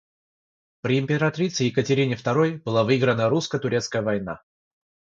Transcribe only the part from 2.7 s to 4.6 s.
выиграна Русско-турецкая война.